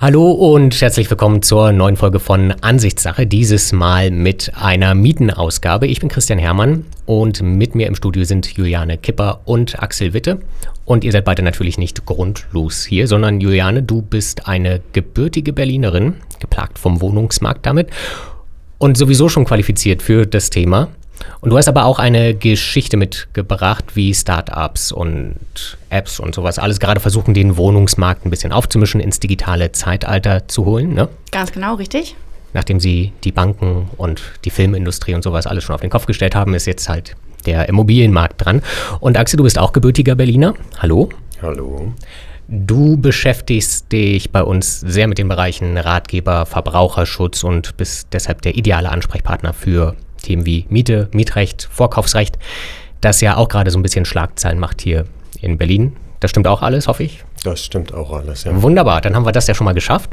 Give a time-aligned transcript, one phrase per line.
[0.00, 5.88] Hallo und herzlich willkommen zur neuen Folge von Ansichtssache, dieses Mal mit einer Mietenausgabe.
[5.88, 10.38] Ich bin Christian Hermann und mit mir im Studio sind Juliane Kipper und Axel Witte.
[10.84, 16.14] Und ihr seid beide natürlich nicht grundlos hier, sondern Juliane, du bist eine gebürtige Berlinerin,
[16.38, 17.90] geplagt vom Wohnungsmarkt damit
[18.78, 20.90] und sowieso schon qualifiziert für das Thema.
[21.40, 25.36] Und du hast aber auch eine Geschichte mitgebracht, wie Startups und
[25.90, 30.64] Apps und sowas alles gerade versuchen, den Wohnungsmarkt ein bisschen aufzumischen, ins digitale Zeitalter zu
[30.64, 30.94] holen.
[30.94, 31.08] Ne?
[31.30, 32.16] Ganz genau, richtig.
[32.54, 36.34] Nachdem sie die Banken und die Filmindustrie und sowas alles schon auf den Kopf gestellt
[36.34, 37.14] haben, ist jetzt halt
[37.46, 38.62] der Immobilienmarkt dran.
[39.00, 40.54] Und Axel, du bist auch gebürtiger Berliner.
[40.78, 41.08] Hallo.
[41.42, 41.92] Hallo.
[42.48, 48.56] Du beschäftigst dich bei uns sehr mit den Bereichen Ratgeber, Verbraucherschutz und bist deshalb der
[48.56, 52.38] ideale Ansprechpartner für Themen wie Miete, Mietrecht, Vorkaufsrecht,
[53.00, 55.04] das ja auch gerade so ein bisschen Schlagzeilen macht hier
[55.40, 55.96] in Berlin.
[56.20, 57.24] Das stimmt auch alles, hoffe ich?
[57.44, 58.62] Das stimmt auch alles, ja.
[58.62, 60.10] Wunderbar, dann haben wir das ja schon mal geschafft.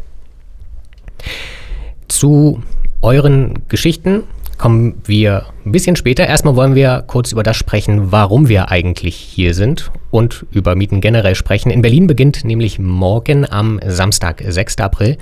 [2.07, 2.61] Zu
[3.01, 4.23] euren Geschichten
[4.57, 6.25] kommen wir ein bisschen später.
[6.27, 11.01] Erstmal wollen wir kurz über das sprechen, warum wir eigentlich hier sind und über Mieten
[11.01, 11.69] generell sprechen.
[11.71, 14.77] In Berlin beginnt nämlich morgen am Samstag, 6.
[14.77, 15.17] April,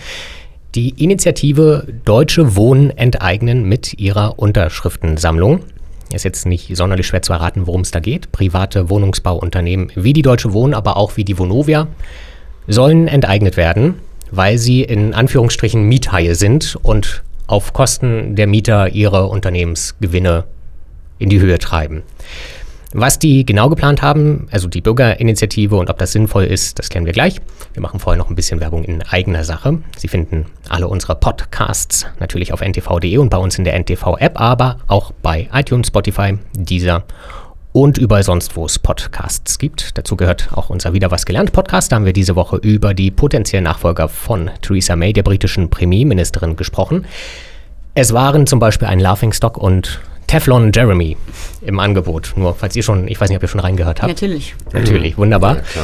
[0.76, 5.60] die Initiative Deutsche Wohnen enteignen mit ihrer Unterschriftensammlung.
[6.12, 8.32] Ist jetzt nicht sonderlich schwer zu erraten, worum es da geht.
[8.32, 11.88] Private Wohnungsbauunternehmen wie die Deutsche Wohnen, aber auch wie die Vonovia
[12.68, 13.96] sollen enteignet werden,
[14.32, 20.46] weil sie in Anführungsstrichen Miethaie sind und auf Kosten der Mieter ihre Unternehmensgewinne
[21.20, 22.04] in die Höhe treiben.
[22.96, 27.08] Was die genau geplant haben, also die Bürgerinitiative und ob das sinnvoll ist, das klären
[27.08, 27.42] wir gleich.
[27.74, 29.80] Wir machen vorher noch ein bisschen Werbung in eigener Sache.
[29.98, 34.78] Sie finden alle unsere Podcasts natürlich auf ntv.de und bei uns in der NTV-App, aber
[34.88, 37.04] auch bei iTunes, Spotify, Deezer
[37.72, 39.98] und überall sonst, wo es Podcasts gibt.
[39.98, 41.92] Dazu gehört auch unser Wieder was gelernt Podcast.
[41.92, 46.56] Da haben wir diese Woche über die potenziellen Nachfolger von Theresa May, der britischen Premierministerin,
[46.56, 47.06] gesprochen.
[47.96, 50.00] Es waren zum Beispiel ein Laughingstock und
[50.34, 51.16] Teflon Jeremy
[51.62, 52.34] im Angebot.
[52.36, 54.09] Nur falls ihr schon, ich weiß nicht, ob ihr schon reingehört habt.
[54.09, 54.56] Natürlich.
[54.72, 55.58] Natürlich, wunderbar.
[55.58, 55.84] Ja,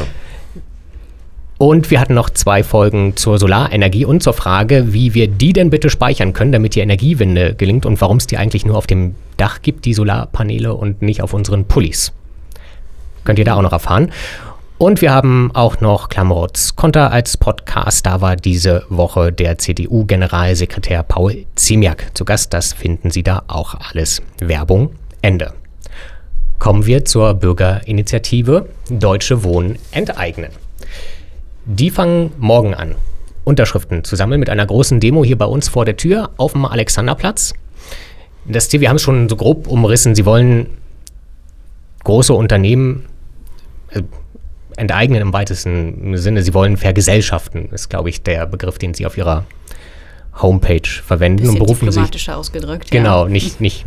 [1.59, 5.69] und wir hatten noch zwei Folgen zur Solarenergie und zur Frage, wie wir die denn
[5.69, 9.13] bitte speichern können, damit die Energiewende gelingt und warum es die eigentlich nur auf dem
[9.37, 12.11] Dach gibt, die Solarpaneele und nicht auf unseren Pullis.
[13.25, 14.11] Könnt ihr da auch noch erfahren.
[14.79, 18.05] Und wir haben auch noch Klamrots Konter als Podcast.
[18.05, 22.53] Da war diese Woche der CDU-Generalsekretär Paul Ziemiak zu Gast.
[22.53, 24.21] Das finden Sie da auch alles.
[24.39, 24.91] Werbung
[25.21, 25.51] Ende.
[26.59, 30.51] Kommen wir zur Bürgerinitiative Deutsche Wohnen enteignen.
[31.65, 32.95] Die fangen morgen an,
[33.43, 36.63] Unterschriften zu sammeln mit einer großen Demo hier bei uns vor der Tür auf dem
[36.63, 37.53] Alexanderplatz.
[38.45, 40.67] Das Ziel, wir haben es schon so grob umrissen, sie wollen
[42.05, 43.07] große Unternehmen,
[43.89, 44.03] äh,
[44.79, 46.41] enteignen im weitesten Sinne.
[46.41, 49.45] Sie wollen vergesellschaften, ist, glaube ich, der Begriff, den Sie auf Ihrer
[50.41, 52.91] Homepage verwenden Bisschen und berufen sich ausgedrückt.
[52.91, 53.29] Genau, ja.
[53.29, 53.85] nicht, nicht,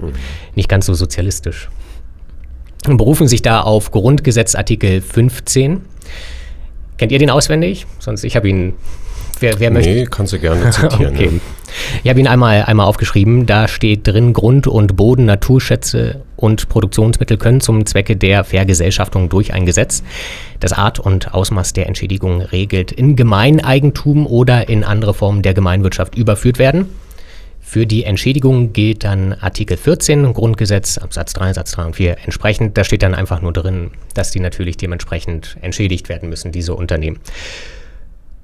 [0.54, 1.68] nicht ganz so sozialistisch.
[2.86, 5.82] Und berufen sich da auf Grundgesetzartikel 15.
[6.98, 7.86] Kennt ihr den auswendig?
[7.98, 8.74] Sonst, ich habe ihn.
[9.40, 9.90] Wer, wer möchte?
[9.90, 11.14] Nee, kannst du gerne zitieren.
[11.14, 11.30] okay.
[11.32, 11.40] Ja.
[12.04, 13.46] Ich habe ihn einmal, einmal aufgeschrieben.
[13.46, 19.54] Da steht drin, Grund- und Boden, Naturschätze und Produktionsmittel können zum Zwecke der Vergesellschaftung durch
[19.54, 20.02] ein Gesetz
[20.58, 26.16] das Art und Ausmaß der Entschädigung regelt, in Gemeineigentum oder in andere Formen der Gemeinwirtschaft
[26.16, 26.86] überführt werden.
[27.60, 32.76] Für die Entschädigung gilt dann Artikel 14 Grundgesetz, Absatz 3, Satz 3 und 4 entsprechend.
[32.76, 37.20] Da steht dann einfach nur drin, dass die natürlich dementsprechend entschädigt werden müssen, diese Unternehmen.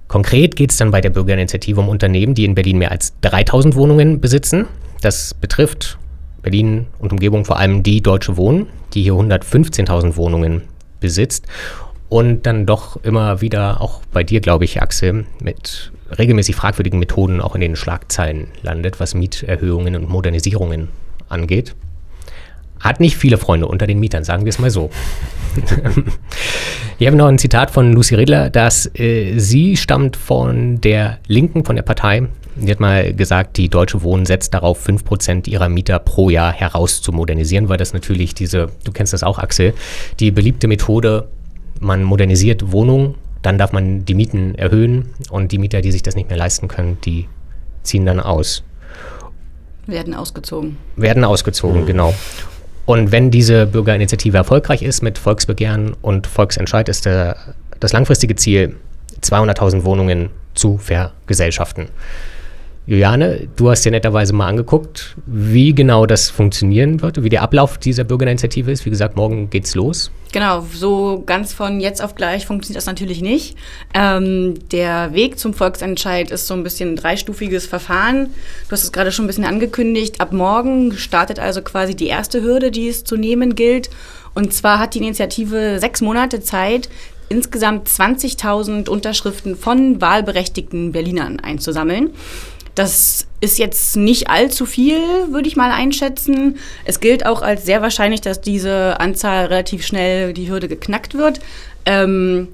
[0.06, 3.74] Konkret geht es dann bei der Bürgerinitiative um Unternehmen, die in Berlin mehr als 3000
[3.74, 4.66] Wohnungen besitzen.
[5.02, 5.98] Das betrifft
[6.48, 10.62] Berlin und Umgebung vor allem die Deutsche Wohnen, die hier 115.000 Wohnungen
[10.98, 11.46] besitzt
[12.08, 17.42] und dann doch immer wieder, auch bei dir, glaube ich, Axel, mit regelmäßig fragwürdigen Methoden
[17.42, 20.88] auch in den Schlagzeilen landet, was Mieterhöhungen und Modernisierungen
[21.28, 21.74] angeht.
[22.80, 24.90] Hat nicht viele Freunde unter den Mietern, sagen wir es mal so.
[27.00, 31.64] Ich habe noch ein Zitat von Lucy Riddler, dass äh, sie stammt von der Linken,
[31.64, 32.26] von der Partei.
[32.60, 37.02] Die hat mal gesagt, die Deutsche Wohnen setzt darauf, 5% ihrer Mieter pro Jahr heraus
[37.02, 39.74] zu modernisieren, weil das natürlich diese, du kennst das auch, Axel,
[40.20, 41.28] die beliebte Methode,
[41.80, 46.16] man modernisiert Wohnungen, dann darf man die Mieten erhöhen und die Mieter, die sich das
[46.16, 47.28] nicht mehr leisten können, die
[47.82, 48.64] ziehen dann aus.
[49.86, 50.76] Werden ausgezogen.
[50.96, 51.86] Werden ausgezogen, mhm.
[51.86, 52.14] genau.
[52.84, 57.36] Und wenn diese Bürgerinitiative erfolgreich ist mit Volksbegehren und Volksentscheid, ist der,
[57.80, 58.76] das langfristige Ziel,
[59.22, 61.88] 200.000 Wohnungen zu vergesellschaften.
[62.88, 67.76] Juliane, du hast dir netterweise mal angeguckt, wie genau das funktionieren wird, wie der Ablauf
[67.76, 68.86] dieser Bürgerinitiative ist.
[68.86, 70.10] Wie gesagt, morgen geht's los.
[70.32, 73.58] Genau, so ganz von jetzt auf gleich funktioniert das natürlich nicht.
[73.92, 78.30] Ähm, der Weg zum Volksentscheid ist so ein bisschen ein dreistufiges Verfahren.
[78.68, 80.22] Du hast es gerade schon ein bisschen angekündigt.
[80.22, 83.90] Ab morgen startet also quasi die erste Hürde, die es zu nehmen gilt.
[84.32, 86.88] Und zwar hat die Initiative sechs Monate Zeit,
[87.28, 92.12] insgesamt 20.000 Unterschriften von wahlberechtigten Berlinern einzusammeln.
[92.78, 95.00] Das ist jetzt nicht allzu viel,
[95.32, 96.58] würde ich mal einschätzen.
[96.84, 101.40] Es gilt auch als sehr wahrscheinlich, dass diese Anzahl relativ schnell die Hürde geknackt wird.
[101.86, 102.46] Ähm,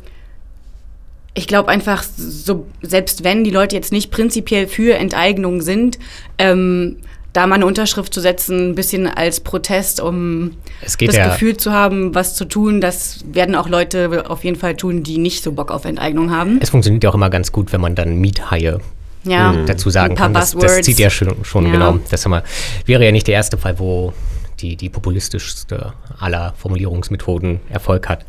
[1.35, 5.99] ich glaube einfach, so, selbst wenn die Leute jetzt nicht prinzipiell für Enteignung sind,
[6.39, 6.97] ähm,
[7.35, 11.71] da mal eine Unterschrift zu setzen, ein bisschen als Protest, um das ja Gefühl zu
[11.71, 15.53] haben, was zu tun, das werden auch Leute auf jeden Fall tun, die nicht so
[15.53, 16.61] Bock auf Enteignung haben.
[16.63, 18.79] Es funktioniert ja auch immer ganz gut, wenn man dann Miethaie
[19.25, 19.53] ja.
[19.53, 19.67] Mhm.
[19.67, 20.33] dazu sagen kann.
[20.35, 21.73] Das, das, zieht ja schon, schon ja.
[21.73, 21.99] genau.
[22.11, 22.43] Das wir,
[22.87, 24.13] wäre ja nicht der erste Fall, wo
[24.61, 28.25] die, die populistischste aller Formulierungsmethoden Erfolg hat.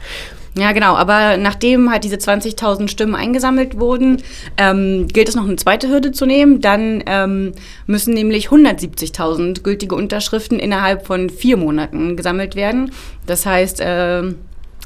[0.57, 0.95] Ja, genau.
[0.95, 4.21] Aber nachdem halt diese 20.000 Stimmen eingesammelt wurden,
[4.57, 6.61] ähm, gilt es noch eine zweite Hürde zu nehmen.
[6.61, 7.51] Dann ähm,
[7.87, 12.91] müssen nämlich 170.000 gültige Unterschriften innerhalb von vier Monaten gesammelt werden.
[13.25, 14.33] Das heißt, äh,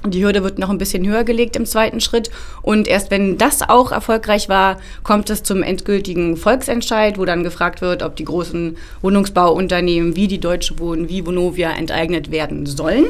[0.06, 2.30] die Hürde wird noch ein bisschen höher gelegt im zweiten Schritt.
[2.62, 7.82] Und erst wenn das auch erfolgreich war, kommt es zum endgültigen Volksentscheid, wo dann gefragt
[7.82, 13.06] wird, ob die großen Wohnungsbauunternehmen wie die Deutsche Wohnen, wie Vonovia enteignet werden sollen.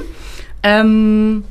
[0.63, 1.43] Ähm,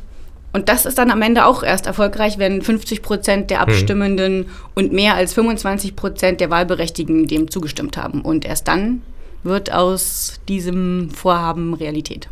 [0.53, 3.69] und das ist dann am Ende auch erst erfolgreich, wenn 50 Prozent der hm.
[3.69, 4.47] Abstimmenden mhm.
[4.75, 8.23] und mehr als 25 Prozent der Wahlberechtigten dem zugestimmt haben.
[8.23, 9.03] Und erst dann
[9.45, 12.29] wird aus diesem Vorhaben Realität.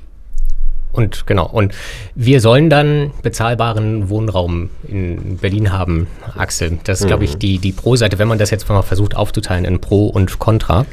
[0.96, 1.74] Und genau, und
[2.14, 6.06] wir sollen dann bezahlbaren Wohnraum in Berlin haben,
[6.36, 6.78] Axel.
[6.84, 7.08] Das ist, mhm.
[7.08, 10.38] glaube ich, die, die Pro-Seite, wenn man das jetzt mal versucht aufzuteilen in Pro und
[10.38, 10.86] Contra.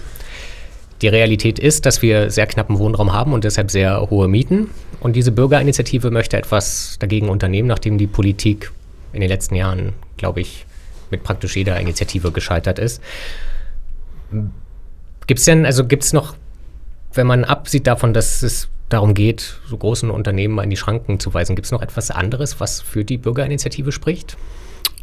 [1.02, 4.72] Die Realität ist, dass wir sehr knappen Wohnraum haben und deshalb sehr hohe Mieten.
[5.00, 8.72] Und diese Bürgerinitiative möchte etwas dagegen unternehmen, nachdem die Politik
[9.14, 10.66] in den letzten Jahren, glaube ich,
[11.12, 13.02] mit praktisch jeder Initiative gescheitert ist.
[15.28, 16.36] Gibt es denn, also gibt es noch,
[17.14, 21.20] wenn man absieht davon, dass es darum geht, so großen Unternehmen mal in die Schranken
[21.20, 21.56] zu weisen.
[21.56, 24.38] Gibt es noch etwas anderes, was für die Bürgerinitiative spricht?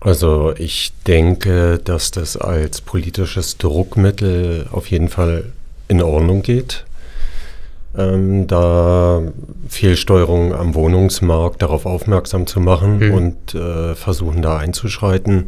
[0.01, 5.53] Also ich denke, dass das als politisches Druckmittel auf jeden Fall
[5.89, 6.85] in Ordnung geht
[7.97, 9.23] ähm, da
[9.69, 13.15] Fehlsteuerung am Wohnungsmarkt darauf aufmerksam zu machen mhm.
[13.15, 15.47] und äh, versuchen da einzuschreiten.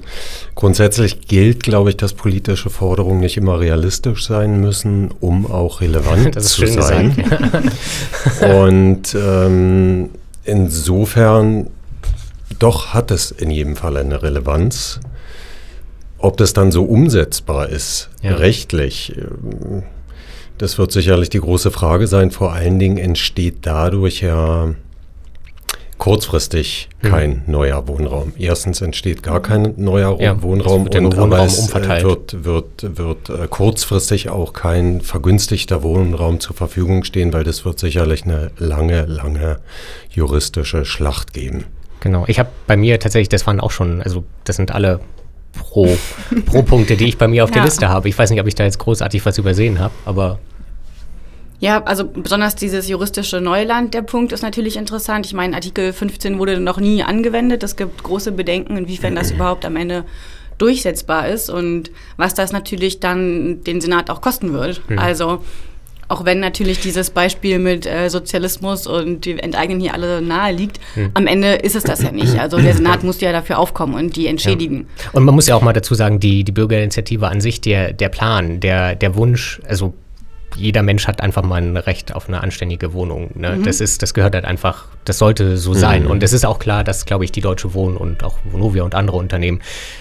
[0.54, 6.40] Grundsätzlich gilt, glaube ich, dass politische Forderungen nicht immer realistisch sein müssen, um auch relevant
[6.42, 7.14] zu sein.
[8.40, 10.10] und ähm,
[10.44, 11.68] insofern
[12.58, 15.00] doch hat es in jedem Fall eine Relevanz.
[16.18, 18.36] Ob das dann so umsetzbar ist, ja.
[18.36, 19.82] rechtlich, äh,
[20.62, 22.30] das wird sicherlich die große Frage sein.
[22.30, 24.72] Vor allen Dingen entsteht dadurch ja
[25.98, 27.10] kurzfristig hm.
[27.10, 27.42] kein hm.
[27.46, 28.32] neuer Wohnraum.
[28.38, 32.04] Erstens entsteht gar kein neuer ja, Wohnraum wird und Wohnraum es umverteilt.
[32.04, 37.80] wird, wird, wird äh, kurzfristig auch kein vergünstigter Wohnraum zur Verfügung stehen, weil das wird
[37.80, 39.58] sicherlich eine lange, lange
[40.10, 41.64] juristische Schlacht geben.
[41.98, 42.24] Genau.
[42.28, 45.00] Ich habe bei mir tatsächlich, das waren auch schon, also das sind alle
[45.52, 45.96] pro,
[46.46, 47.54] pro Punkte, die ich bei mir auf ja.
[47.54, 48.08] der Liste habe.
[48.08, 50.38] Ich weiß nicht, ob ich da jetzt großartig was übersehen habe, aber
[51.62, 55.26] ja, also besonders dieses juristische Neuland, der Punkt ist natürlich interessant.
[55.26, 57.62] Ich meine, Artikel 15 wurde noch nie angewendet.
[57.62, 60.04] Es gibt große Bedenken, inwiefern das überhaupt am Ende
[60.58, 64.82] durchsetzbar ist und was das natürlich dann den Senat auch kosten wird.
[64.90, 64.98] Mhm.
[64.98, 65.38] Also
[66.08, 70.80] auch wenn natürlich dieses Beispiel mit äh, Sozialismus und die Enteignen hier alle nahe liegt,
[70.94, 71.12] hm.
[71.14, 72.38] am Ende ist es das ja nicht.
[72.38, 74.88] Also der Senat muss ja dafür aufkommen und die entschädigen.
[74.98, 75.10] Ja.
[75.12, 78.10] Und man muss ja auch mal dazu sagen, die, die Bürgerinitiative an sich, der, der
[78.10, 79.94] Plan, der, der Wunsch, also
[80.54, 83.30] jeder Mensch hat einfach mal ein Recht auf eine anständige Wohnung.
[83.34, 83.56] Ne?
[83.56, 83.64] Mhm.
[83.64, 86.04] Das ist, das gehört halt einfach, das sollte so sein.
[86.04, 86.10] Mhm.
[86.10, 88.94] Und es ist auch klar, dass, glaube ich, die Deutsche Wohnen und auch Vonovia und
[88.94, 89.60] andere Unternehmen,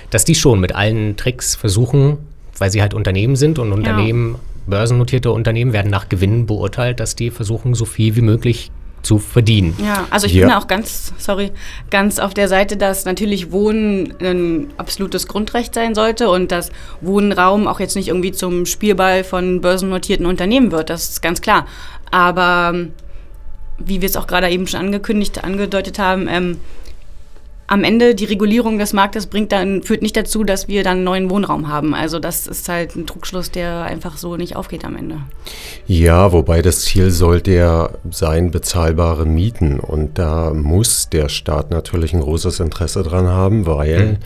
[0.09, 2.17] dass die schon mit allen Tricks versuchen,
[2.57, 4.39] weil sie halt Unternehmen sind und Unternehmen, ja.
[4.67, 9.75] börsennotierte Unternehmen werden nach Gewinnen beurteilt, dass die versuchen, so viel wie möglich zu verdienen.
[9.83, 10.47] Ja, also ich ja.
[10.47, 11.51] bin auch ganz, sorry,
[11.89, 17.67] ganz auf der Seite, dass natürlich Wohnen ein absolutes Grundrecht sein sollte und dass Wohnraum
[17.67, 20.89] auch jetzt nicht irgendwie zum Spielball von börsennotierten Unternehmen wird.
[20.89, 21.65] Das ist ganz klar.
[22.11, 22.75] Aber
[23.77, 26.57] wie wir es auch gerade eben schon angekündigt, angedeutet haben, ähm,
[27.71, 31.29] am Ende die Regulierung des Marktes bringt dann, führt nicht dazu, dass wir dann neuen
[31.29, 31.95] Wohnraum haben.
[31.95, 35.19] Also das ist halt ein Trugschluss, der einfach so nicht aufgeht am Ende.
[35.87, 39.79] Ja, wobei das Ziel sollte ja sein, bezahlbare Mieten.
[39.79, 44.19] Und da muss der Staat natürlich ein großes Interesse dran haben, weil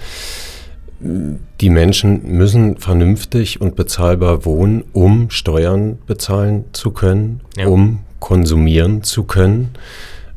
[0.99, 7.67] die Menschen müssen vernünftig und bezahlbar wohnen, um Steuern bezahlen zu können, ja.
[7.67, 9.69] um konsumieren zu können.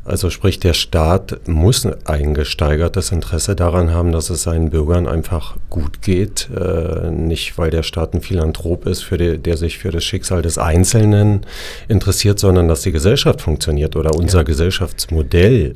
[0.09, 5.55] Also sprich, der Staat muss ein gesteigertes Interesse daran haben, dass es seinen Bürgern einfach
[5.69, 6.49] gut geht.
[6.49, 10.41] Äh, nicht, weil der Staat ein Philanthrop ist, für die, der sich für das Schicksal
[10.41, 11.45] des Einzelnen
[11.87, 14.43] interessiert, sondern dass die Gesellschaft funktioniert oder unser ja.
[14.43, 15.75] Gesellschaftsmodell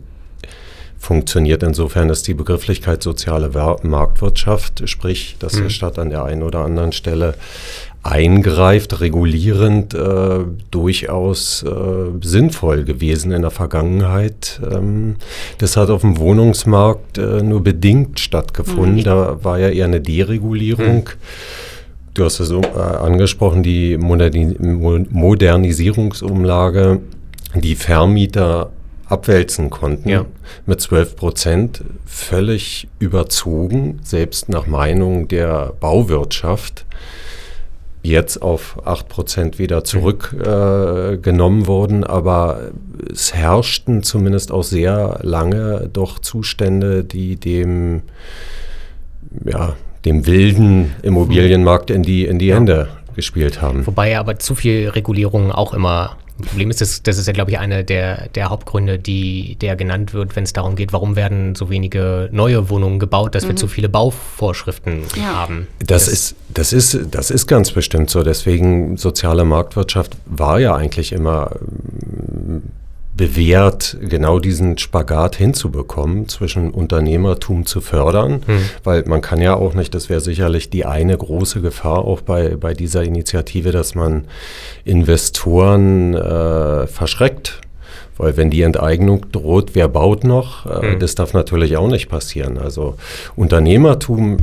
[0.97, 1.61] funktioniert.
[1.61, 3.51] Insofern ist die Begrifflichkeit soziale
[3.83, 5.63] Marktwirtschaft, sprich, dass mhm.
[5.63, 7.35] der Staat an der einen oder anderen Stelle
[8.03, 10.39] eingreift, regulierend, äh,
[10.71, 11.69] durchaus äh,
[12.21, 14.59] sinnvoll gewesen in der Vergangenheit.
[14.69, 15.15] Ähm,
[15.57, 18.97] das hat auf dem Wohnungsmarkt äh, nur bedingt stattgefunden.
[18.97, 19.03] Mhm.
[19.03, 20.95] Da war ja eher eine Deregulierung.
[20.95, 21.05] Mhm.
[22.13, 26.99] Du hast es äh, angesprochen, die Moderni Modernisierungsumlage,
[27.55, 28.71] die Vermieter
[29.05, 30.25] abwälzen konnten ja.
[30.65, 36.85] mit 12 Prozent, völlig überzogen, selbst nach Meinung der Bauwirtschaft
[38.03, 42.71] jetzt auf 8% wieder zurückgenommen äh, wurden, aber
[43.11, 48.03] es herrschten zumindest auch sehr lange doch Zustände, die dem,
[49.45, 52.57] ja, dem wilden Immobilienmarkt in die, in die ja.
[52.57, 53.87] Hände gespielt haben.
[53.87, 57.59] Wobei aber zu viel Regulierung auch immer Problem ist, das, das ist ja, glaube ich,
[57.59, 61.69] einer der, der Hauptgründe, die, der genannt wird, wenn es darum geht, warum werden so
[61.69, 63.49] wenige neue Wohnungen gebaut, dass mhm.
[63.49, 65.23] wir zu viele Bauvorschriften ja.
[65.23, 65.67] haben.
[65.79, 68.23] Das, das, ist, das, ist, das ist ganz bestimmt so.
[68.23, 71.51] Deswegen soziale Marktwirtschaft war ja eigentlich immer
[73.15, 78.59] bewährt, genau diesen Spagat hinzubekommen, zwischen Unternehmertum zu fördern, hm.
[78.83, 82.55] weil man kann ja auch nicht, das wäre sicherlich die eine große Gefahr auch bei,
[82.55, 84.25] bei dieser Initiative, dass man
[84.83, 87.61] Investoren äh, verschreckt
[88.17, 90.65] weil wenn die Enteignung droht, wer baut noch?
[90.65, 90.99] Äh, mhm.
[90.99, 92.57] Das darf natürlich auch nicht passieren.
[92.57, 92.95] Also
[93.35, 94.37] Unternehmertum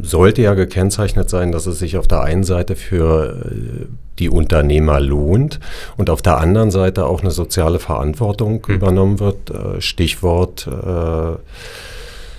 [0.00, 3.86] sollte ja gekennzeichnet sein, dass es sich auf der einen Seite für äh,
[4.18, 5.60] die Unternehmer lohnt
[5.96, 8.74] und auf der anderen Seite auch eine soziale Verantwortung mhm.
[8.74, 9.50] übernommen wird.
[9.50, 11.36] Äh, Stichwort äh,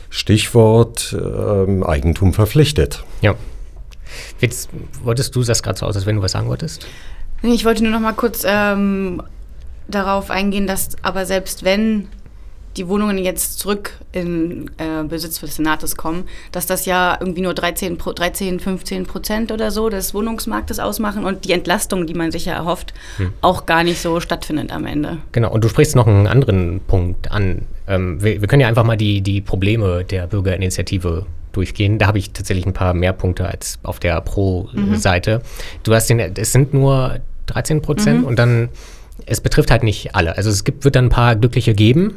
[0.10, 3.04] Stichwort äh, Eigentum verpflichtet.
[3.22, 3.36] Ja.
[4.40, 4.70] Jetzt
[5.04, 6.88] wolltest du das gerade so aus, als wenn du was sagen wolltest?
[7.42, 9.22] Ich wollte nur noch mal kurz ähm,
[9.90, 12.08] darauf eingehen, dass aber selbst wenn
[12.78, 17.54] die Wohnungen jetzt zurück in äh, Besitz des Senates kommen, dass das ja irgendwie nur
[17.54, 22.46] 13, 13 15 Prozent oder so des Wohnungsmarktes ausmachen und die Entlastung, die man sich
[22.46, 23.32] ja erhofft, hm.
[23.42, 25.18] auch gar nicht so stattfindet am Ende.
[25.32, 27.62] Genau, und du sprichst noch einen anderen Punkt an.
[27.88, 31.98] Ähm, wir, wir, können ja einfach mal die, die Probleme der Bürgerinitiative durchgehen.
[32.00, 35.40] Da habe ich tatsächlich ein paar mehr Punkte als auf der Pro-Seite.
[35.40, 35.80] Mhm.
[35.84, 38.26] Du hast den, es sind nur 13 Prozent mhm.
[38.26, 38.70] und dann
[39.26, 40.38] es betrifft halt nicht alle.
[40.38, 42.16] Also es gibt, wird dann ein paar Glückliche geben,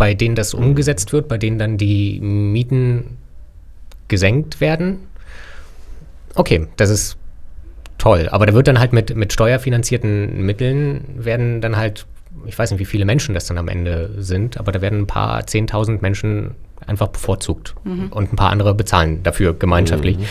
[0.00, 3.18] bei denen das umgesetzt wird, bei denen dann die Mieten
[4.08, 5.00] gesenkt werden.
[6.34, 7.18] Okay, das ist
[7.98, 8.26] toll.
[8.30, 12.06] Aber da wird dann halt mit, mit steuerfinanzierten Mitteln werden dann halt,
[12.46, 15.06] ich weiß nicht, wie viele Menschen das dann am Ende sind, aber da werden ein
[15.06, 16.54] paar 10.000 Menschen
[16.86, 18.08] einfach bevorzugt mhm.
[18.08, 20.16] und ein paar andere bezahlen dafür gemeinschaftlich.
[20.16, 20.24] Mhm.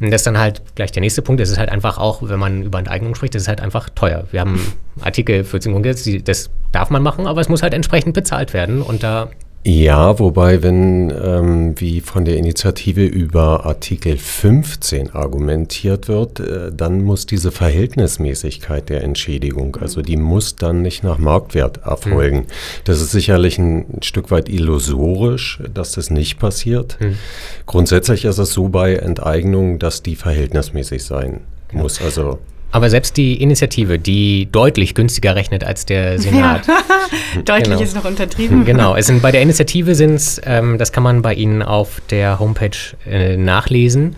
[0.00, 1.40] Und das ist dann halt gleich der nächste Punkt.
[1.40, 4.24] Es ist halt einfach auch, wenn man über Enteignung spricht, das ist halt einfach teuer.
[4.30, 4.60] Wir haben
[5.00, 9.02] Artikel 14 Grundgesetz, das darf man machen, aber es muss halt entsprechend bezahlt werden und
[9.02, 9.30] da
[9.64, 17.02] ja, wobei, wenn ähm, wie von der Initiative über Artikel 15 argumentiert wird, äh, dann
[17.02, 22.38] muss diese Verhältnismäßigkeit der Entschädigung, also die muss dann nicht nach Marktwert erfolgen.
[22.38, 22.46] Mhm.
[22.84, 26.98] Das ist sicherlich ein Stück weit illusorisch, dass das nicht passiert.
[27.00, 27.18] Mhm.
[27.66, 31.40] Grundsätzlich ist es so bei Enteignungen, dass die verhältnismäßig sein
[31.72, 32.02] muss.
[32.02, 32.40] Also
[32.72, 36.66] aber selbst die Initiative, die deutlich günstiger rechnet als der Senat.
[36.66, 36.78] Ja.
[37.44, 37.80] deutlich genau.
[37.82, 38.64] ist noch untertrieben.
[38.64, 42.00] Genau, es sind, bei der Initiative sind es, ähm, das kann man bei Ihnen auf
[42.10, 42.70] der Homepage
[43.06, 44.16] äh, nachlesen,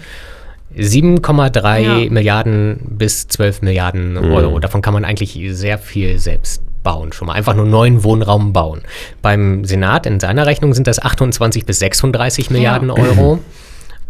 [0.77, 2.11] 7,3 ja.
[2.11, 4.33] Milliarden bis 12 Milliarden mhm.
[4.33, 4.59] Euro.
[4.61, 8.83] Davon kann man eigentlich sehr viel selbst bauen, schon mal einfach nur neuen Wohnraum bauen.
[9.21, 12.95] Beim Senat in seiner Rechnung sind das 28 bis 36 Milliarden ja.
[12.95, 13.41] Euro.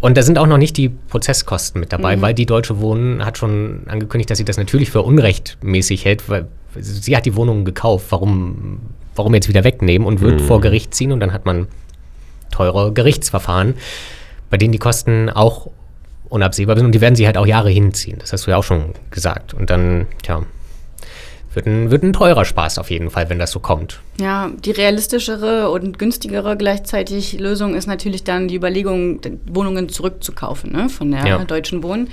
[0.01, 2.23] Und da sind auch noch nicht die Prozesskosten mit dabei, mhm.
[2.23, 6.47] weil die Deutsche Wohnen hat schon angekündigt, dass sie das natürlich für unrechtmäßig hält, weil
[6.79, 8.07] sie hat die Wohnungen gekauft.
[8.11, 8.81] Warum,
[9.15, 10.45] warum jetzt wieder wegnehmen und wird mhm.
[10.45, 11.69] vor Gericht ziehen und dann hat man
[12.51, 13.75] teure Gerichtsverfahren,
[14.51, 15.71] bei denen die Kosten auch
[16.29, 18.19] unabsehbar sind und die werden sie halt auch Jahre hinziehen.
[18.19, 19.55] Das hast du ja auch schon gesagt.
[19.55, 20.43] Und dann, tja,
[21.57, 24.01] wird ein, wird ein teurer Spaß auf jeden Fall, wenn das so kommt.
[24.21, 30.89] Ja, die realistischere und günstigere gleichzeitig Lösung ist natürlich dann die Überlegung, Wohnungen zurückzukaufen ne,
[30.89, 31.45] von der ja.
[31.45, 32.09] Deutschen Wohnen.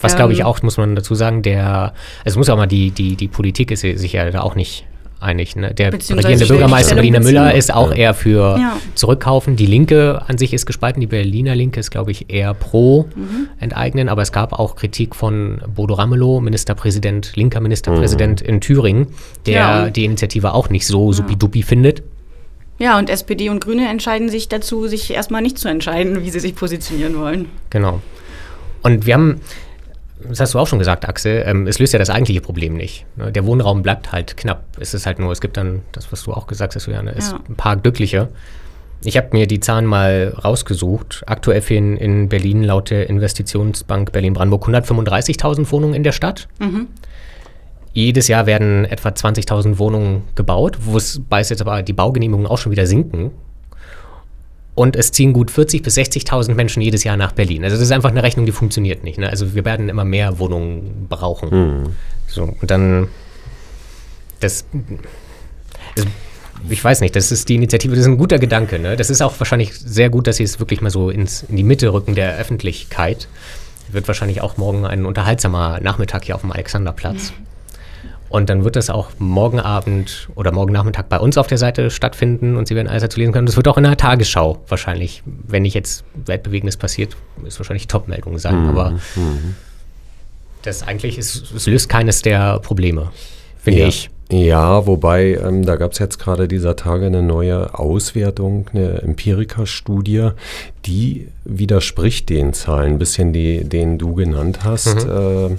[0.00, 2.66] Was ähm, glaube ich auch, muss man dazu sagen, der, also es muss auch mal
[2.66, 4.84] die, die, die Politik ist sich ja da auch nicht
[5.24, 5.56] einig.
[5.56, 5.74] Ne?
[5.74, 8.76] Der regierende Bürgermeister Berliner Müller ist auch eher für Ja.
[8.94, 9.56] Zurückkaufen.
[9.56, 11.00] Die Linke an sich ist gespalten.
[11.00, 13.48] Die Berliner Linke ist, glaube ich, eher pro Mhm.
[13.60, 14.08] Enteignen.
[14.08, 19.08] Aber es gab auch Kritik von Bodo Ramelow, Ministerpräsident, linker Ministerpräsident in Thüringen,
[19.46, 19.90] der Ja.
[19.90, 22.02] die Initiative auch nicht so supidupi findet.
[22.78, 26.40] Ja, und SPD und Grüne entscheiden sich dazu, sich erstmal nicht zu entscheiden, wie sie
[26.40, 27.46] sich positionieren wollen.
[27.70, 28.00] Genau.
[28.82, 29.40] Und wir haben,
[30.28, 33.06] das hast du auch schon gesagt, Axel, ähm, es löst ja das eigentliche Problem nicht.
[33.16, 33.30] Ne?
[33.32, 34.64] Der Wohnraum bleibt halt knapp.
[34.80, 37.32] Es ist halt nur, es gibt dann, das, was du auch gesagt hast, Juliane, ist
[37.32, 37.40] Ja.
[37.48, 38.28] ein paar glückliche.
[39.06, 41.24] Ich habe mir die Zahlen mal rausgesucht.
[41.26, 46.48] Aktuell fehlen in Berlin laut der Investitionsbank Berlin-Brandenburg 135.000 Wohnungen in der Stadt.
[47.92, 52.72] Jedes Jahr werden etwa 20.000 Wohnungen gebaut, wobei es jetzt aber die Baugenehmigungen auch schon
[52.72, 53.30] wieder sinken.
[54.74, 57.62] Und es ziehen gut 40.000 bis 60.000 Menschen jedes Jahr nach Berlin.
[57.62, 59.18] Also das ist einfach eine Rechnung, die funktioniert nicht.
[59.18, 59.28] Ne?
[59.28, 61.94] Also wir werden immer mehr Wohnungen brauchen.
[62.26, 63.08] So, und dann
[64.40, 64.64] das,
[65.94, 66.06] das
[66.68, 68.78] ich weiß nicht, das ist die Initiative, das ist ein guter Gedanke.
[68.78, 68.96] Ne?
[68.96, 71.62] Das ist auch wahrscheinlich sehr gut, dass sie es wirklich mal so ins, in die
[71.62, 73.28] Mitte rücken der Öffentlichkeit.
[73.90, 77.32] Wird wahrscheinlich auch morgen ein unterhaltsamer Nachmittag hier auf dem Alexanderplatz.
[78.34, 81.88] Und dann wird das auch morgen Abend oder morgen Nachmittag bei uns auf der Seite
[81.88, 83.46] stattfinden und Sie werden alles dazu lesen können.
[83.46, 88.38] Das wird auch in der Tagesschau wahrscheinlich, wenn nicht jetzt Weltbewegendes passiert, ist wahrscheinlich Top-Meldung
[88.38, 88.66] sein.
[88.68, 88.98] Aber
[90.62, 93.12] das eigentlich ist, es löst keines der Probleme,
[93.56, 93.86] finde ja.
[93.86, 94.10] ich.
[94.30, 100.30] Ja, wobei, ähm, da gab es jetzt gerade dieser Tage eine neue Auswertung, eine Empirika-Studie,
[100.86, 105.04] die widerspricht den Zahlen, ein bisschen die, den du genannt hast.
[105.04, 105.56] Äh,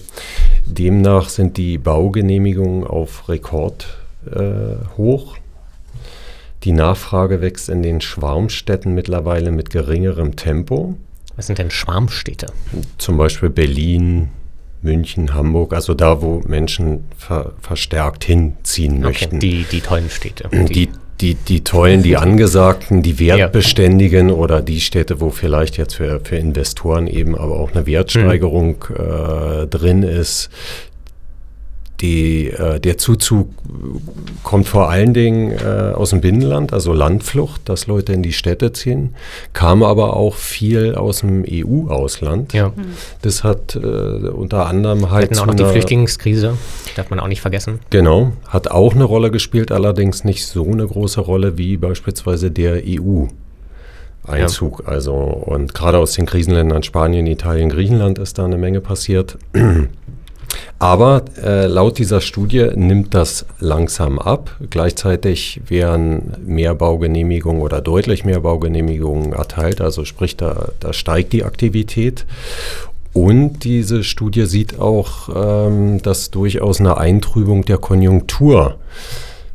[0.65, 3.87] demnach sind die Baugenehmigungen auf Rekord
[4.25, 5.37] äh, hoch.
[6.63, 10.95] Die Nachfrage wächst in den Schwarmstädten mittlerweile mit geringerem Tempo.
[11.35, 12.47] Was sind denn Schwarmstädte?
[12.97, 14.29] Zum Beispiel Berlin,
[14.85, 19.39] München, Hamburg, also da, wo Menschen ver verstärkt hinziehen möchten.
[19.39, 20.49] die, die tollen Städte.
[20.69, 20.89] Die,
[21.19, 26.37] die, die tollen, die angesagten, die wertbeständigen oder die Städte, wo vielleicht jetzt für, für
[26.37, 30.49] Investoren eben aber auch eine Wertsteigerung äh, drin ist.
[32.01, 33.47] Die, äh, der Zuzug
[34.43, 38.73] kommt vor allen Dingen äh, aus dem Binnenland, also Landflucht, dass Leute in die Städte
[38.73, 39.15] ziehen,
[39.53, 42.51] kam aber auch viel aus dem EU-Ausland.
[42.53, 42.73] ja.
[43.21, 46.57] Das hat äh, unter anderem Wir halt hatten auch noch die Flüchtlingskrise,
[46.95, 47.79] darf man auch nicht vergessen.
[47.91, 52.81] Genau, hat auch eine Rolle gespielt, allerdings nicht so eine große Rolle wie beispielsweise der
[52.85, 54.83] EU-Einzug.
[54.85, 59.37] Also und gerade aus den Krisenländern Spanien, Italien, Griechenland ist da eine Menge passiert.
[60.79, 64.55] Aber äh, laut dieser Studie nimmt das langsam ab.
[64.69, 69.81] Gleichzeitig werden mehr Baugenehmigungen oder deutlich mehr Baugenehmigungen erteilt.
[69.81, 72.25] Also sprich, da, da steigt die Aktivität.
[73.13, 78.75] Und diese Studie sieht auch, ähm, dass durchaus eine Eintrübung der Konjunktur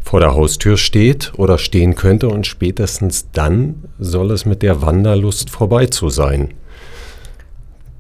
[0.02, 2.28] vor der Haustür steht oder stehen könnte.
[2.28, 6.54] Und spätestens dann soll es mit der Wanderlust vorbei zu sein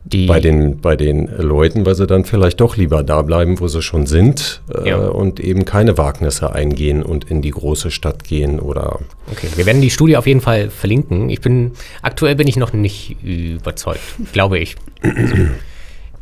[0.04, 3.68] Die, bei den, bei den Leuten, weil sie dann vielleicht doch lieber da bleiben, wo
[3.68, 4.96] sie schon sind äh, Ja.
[5.08, 8.98] und eben keine Wagnisse eingehen und in die große Stadt gehen oder
[9.30, 11.28] Okay, wir werden die Studie auf jeden Fall verlinken.
[11.28, 14.00] Ich bin, aktuell bin ich noch nicht überzeugt,
[14.32, 14.76] glaube ich.
[15.02, 15.34] Also,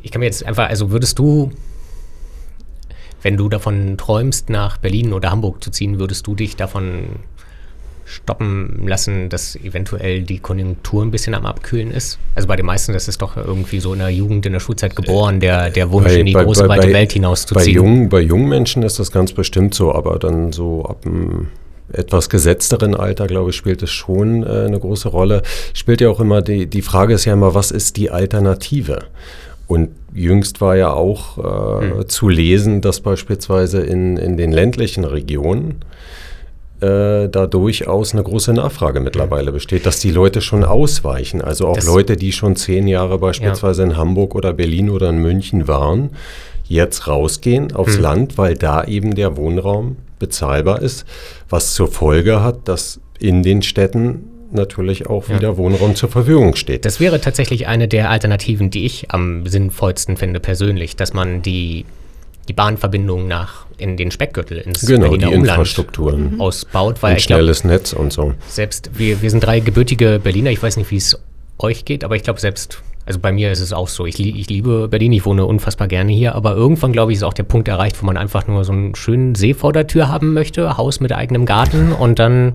[0.02, 1.52] ich kann mir jetzt einfach, also würdest du,
[3.22, 7.04] wenn du davon träumst, nach Berlin oder Hamburg zu ziehen, würdest du dich davon
[8.08, 12.18] stoppen lassen, dass eventuell die Konjunktur ein bisschen am Abkühlen ist?
[12.34, 14.96] Also bei den meisten, das ist doch irgendwie so in der Jugend, in der Schulzeit
[14.96, 17.74] geboren, der, der Wunsch, in die große, weite Welt bei hinauszuziehen.
[17.74, 21.48] jungen, bei jungen Menschen ist das ganz bestimmt so, aber dann so ab einem
[21.92, 25.42] etwas gesetzteren Alter, glaube ich, spielt es schon äh, eine große Rolle.
[25.72, 29.00] Spielt ja auch immer, die, die Frage ist ja immer, was ist die Alternative?
[29.66, 31.38] Und jüngst war ja auch
[32.00, 35.76] äh, zu lesen, dass beispielsweise in, in den ländlichen Regionen
[36.80, 41.42] äh, da durchaus eine große Nachfrage mittlerweile besteht, dass die Leute schon ausweichen.
[41.42, 45.18] Also auch Das- Leute, die schon zehn Jahre beispielsweise in Hamburg oder Berlin oder in
[45.18, 46.10] München waren,
[46.68, 51.04] jetzt rausgehen aufs Land, weil da eben der Wohnraum bezahlbar ist,
[51.48, 56.84] was zur Folge hat, dass in den Städten natürlich auch wieder Wohnraum zur Verfügung steht.
[56.84, 61.84] Das wäre tatsächlich eine der Alternativen, die ich am sinnvollsten finde persönlich, dass man die,
[62.48, 66.40] die Bahnverbindung nach in den Speckgürtel ins genau, die Berliner Umland Infrastrukturen.
[66.40, 68.34] ausbaut, weil Ein schnelles Netz und so.
[68.48, 71.20] selbst wir, wir sind drei gebürtige Berliner, ich weiß nicht, wie es
[71.58, 74.48] euch geht, aber ich glaube selbst, also bei mir ist es auch so, ich, ich
[74.48, 77.68] liebe Berlin, ich wohne unfassbar gerne hier, aber irgendwann, glaube ich, ist auch der Punkt
[77.68, 81.00] erreicht, wo man einfach nur so einen schönen See vor der Tür haben möchte, Haus
[81.00, 82.54] mit eigenem Garten und dann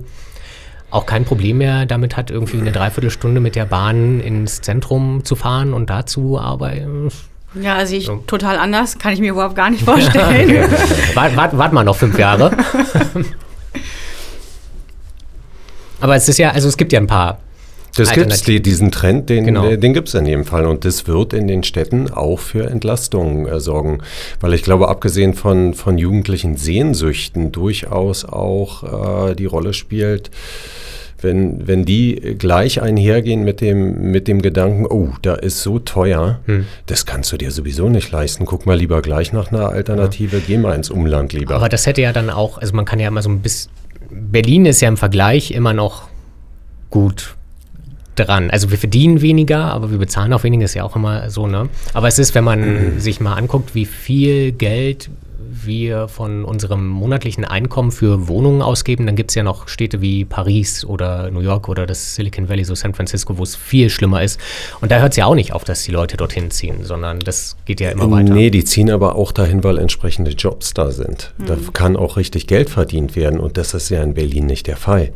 [0.90, 5.36] auch kein Problem mehr damit hat, irgendwie eine Dreiviertelstunde mit der Bahn ins Zentrum zu
[5.36, 7.10] fahren und dazu arbeiten.
[7.56, 8.24] Ja, also ich so.
[8.28, 10.72] total anders, kann ich mir überhaupt gar nicht vorstellen.
[11.14, 12.56] Wart, wart, wart mal noch fünf Jahre.
[16.02, 17.40] Aber es ist ja, also es gibt ja ein paar
[17.96, 19.68] das gibt's, die, diesen Trend, den, genau.
[19.68, 20.66] Äh, den gibt es in jedem Fall.
[20.66, 24.00] Und das wird in den Städten auch für Entlastung äh, sorgen.
[24.40, 30.32] Weil ich glaube, abgesehen von, von jugendlichen Sehnsüchten durchaus auch äh, die Rolle spielt,
[31.24, 36.40] wenn, wenn die gleich einhergehen mit dem, mit dem Gedanken, oh, da ist so teuer,
[36.46, 36.66] hm.
[36.86, 38.46] das kannst du dir sowieso nicht leisten.
[38.46, 40.44] Guck mal lieber gleich nach einer Alternative, ja.
[40.46, 41.56] geh mal ins Umland lieber.
[41.56, 43.72] Aber das hätte ja dann auch, also man kann ja immer so ein bisschen,
[44.10, 46.08] Berlin ist ja im Vergleich immer noch
[46.90, 47.36] gut
[48.16, 48.52] dran.
[48.52, 51.70] Also wir verdienen weniger, aber wir bezahlen auch weniger, ist ja auch immer so, ne?
[51.94, 52.94] Aber es ist, wenn man mhm.
[53.00, 55.10] sich mal anguckt, wie viel Geld
[55.66, 60.26] wir von unserem monatlichen Einkommen für Wohnungen ausgeben, dann gibt es ja noch Städte wie
[60.26, 64.24] Paris oder New York oder das Silicon Valley, so San Francisco, wo es viel schlimmer
[64.24, 64.40] ist.
[64.82, 67.56] Und da hört es ja auch nicht auf, dass die Leute dorthin ziehen, sondern das
[67.66, 68.34] geht ja immer weiter.
[68.34, 71.34] Nee, die ziehen aber auch dahin, weil entsprechende Jobs da sind.
[71.38, 71.46] Mhm.
[71.46, 74.78] Da kann auch richtig Geld verdient werden und das ist ja in Berlin nicht der
[74.78, 75.12] Fall.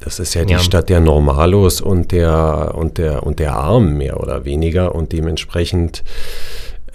[0.00, 0.58] Das ist ja die ja.
[0.58, 4.94] Stadt der Normalos und der, und, der, und der Armen mehr oder weniger.
[4.94, 6.02] Und dementsprechend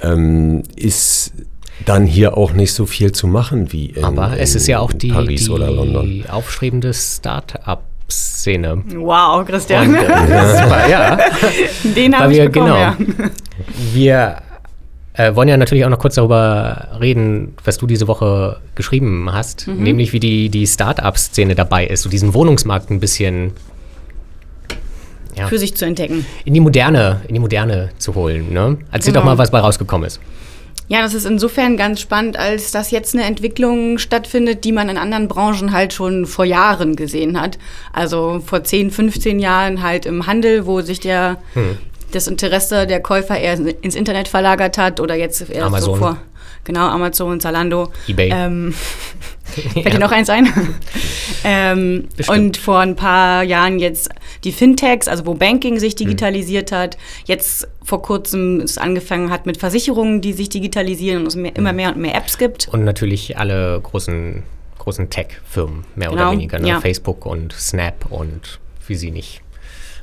[0.01, 1.33] ähm, ist
[1.83, 4.79] dann hier auch nicht so viel zu machen wie in, Aber es in, ist ja
[4.79, 6.23] auch die, Paris die oder London.
[6.29, 8.83] aufstrebende Start-up-Szene.
[8.95, 9.89] Wow, Christian.
[9.89, 10.87] Und, äh, ja.
[10.87, 11.19] ja.
[11.83, 12.97] Den habe ich wir, bekommen, genau, ja.
[13.93, 14.37] Wir
[15.13, 19.67] äh, wollen ja natürlich auch noch kurz darüber reden, was du diese Woche geschrieben hast,
[19.67, 19.83] mhm.
[19.83, 23.51] nämlich wie die, die Start-up-Szene dabei ist, so diesen Wohnungsmarkt ein bisschen
[25.35, 26.25] ja, für sich zu entdecken.
[26.45, 28.53] In die Moderne, in die Moderne zu holen.
[28.53, 28.77] Ne?
[28.91, 29.21] Erzähl genau.
[29.21, 30.19] doch mal, was bei rausgekommen ist.
[30.87, 34.97] Ja, das ist insofern ganz spannend, als dass jetzt eine Entwicklung stattfindet, die man in
[34.97, 37.57] anderen Branchen halt schon vor Jahren gesehen hat.
[37.91, 41.77] Also vor 10, 15 Jahren halt im Handel, wo sich der hm
[42.15, 45.93] das Interesse der Käufer eher ins Internet verlagert hat oder jetzt eher Amazon.
[45.93, 46.17] so vor.
[46.65, 47.91] Genau, Amazon, Zalando.
[48.07, 48.29] Ebay.
[48.33, 48.73] Ähm,
[49.45, 50.47] fällt dir noch eins ein?
[51.43, 54.09] ähm, und vor ein paar Jahren jetzt
[54.43, 55.99] die Fintechs, also wo Banking sich mhm.
[55.99, 56.75] digitalisiert mhm.
[56.75, 56.97] hat.
[57.25, 61.71] Jetzt vor kurzem es angefangen hat mit Versicherungen, die sich digitalisieren und es mehr, immer
[61.71, 61.77] mhm.
[61.77, 62.67] mehr und mehr Apps gibt.
[62.67, 64.43] Und natürlich alle großen,
[64.79, 66.59] großen Tech-Firmen, mehr genau, oder weniger.
[66.59, 66.67] Ne?
[66.67, 66.81] Ja.
[66.81, 69.41] Facebook und Snap und wie sie nicht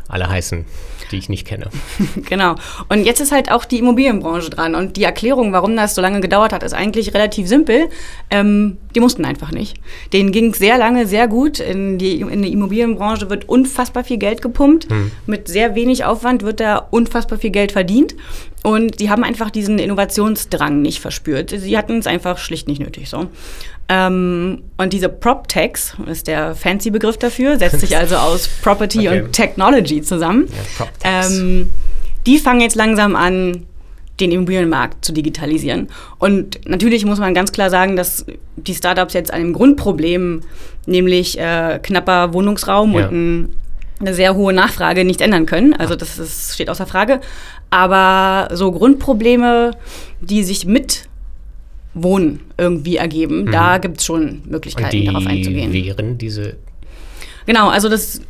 [0.09, 0.65] alle heißen
[1.13, 1.69] die ich nicht kenne.
[2.29, 2.57] genau.
[2.89, 4.75] Und jetzt ist halt auch die Immobilienbranche dran.
[4.75, 7.89] Und die Erklärung, warum das so lange gedauert hat, ist eigentlich relativ simpel.
[8.31, 9.77] Ähm, die mussten einfach nicht.
[10.13, 11.61] Denen ging es sehr lange sehr gut.
[11.61, 14.91] In die, in die Immobilienbranche wird unfassbar viel Geld gepumpt.
[14.91, 15.13] Hm.
[15.27, 18.15] Mit sehr wenig Aufwand wird da unfassbar viel Geld verdient.
[18.63, 21.51] Und die haben einfach diesen Innovationsdrang nicht verspürt.
[21.51, 23.09] Sie hatten es einfach schlicht nicht nötig.
[23.09, 23.27] So.
[23.89, 29.23] Ähm, und diese PropTechs ist der fancy Begriff dafür, setzt sich also aus Property okay.
[29.23, 30.49] und Technology zusammen.
[30.79, 31.71] Ja, ähm,
[32.27, 33.67] die fangen jetzt langsam an,
[34.21, 35.89] den Immobilienmarkt zu digitalisieren.
[36.19, 38.25] Und natürlich muss man ganz klar sagen, dass
[38.57, 40.43] die Startups jetzt einem Grundproblem,
[40.87, 43.09] nämlich äh, knapper Wohnungsraum ja.
[43.09, 43.57] und ein,
[44.01, 45.75] eine sehr hohe Nachfrage, nicht ändern können.
[45.75, 47.21] Also das ist, steht außer Frage.
[47.73, 49.71] Aber so Grundprobleme,
[50.21, 51.09] die sich mit
[51.95, 53.45] Wohnen irgendwie ergeben.
[53.45, 53.51] Mhm.
[53.51, 55.73] Da gibt es schon Möglichkeiten, die darauf einzugehen.
[55.73, 56.57] wären diese.
[57.47, 58.21] Genau, also das,